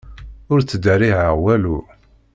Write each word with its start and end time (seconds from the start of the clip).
Ur 0.51 0.59
ttderriɛeɣ 0.61 1.35
walu. 1.43 1.77